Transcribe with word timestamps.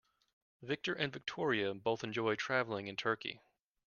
Victor 0.63 0.93
and 0.95 1.13
Victoria 1.13 1.75
both 1.75 2.03
enjoy 2.03 2.33
traveling 2.33 2.87
in 2.87 2.95
Turkey. 2.95 3.39